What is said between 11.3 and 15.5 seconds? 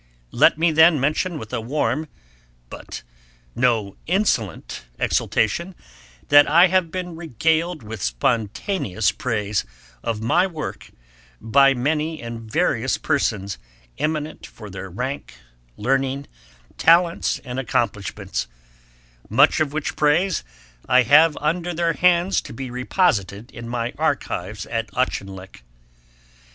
by many and various persons eminent for their rank,